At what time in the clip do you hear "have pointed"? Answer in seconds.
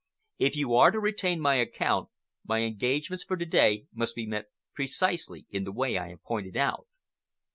6.09-6.57